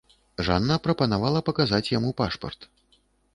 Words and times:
Жанна 0.45 0.77
прапанавала 0.87 1.43
паказаць 1.51 1.83
яму 1.97 2.15
пашпарт. 2.23 2.67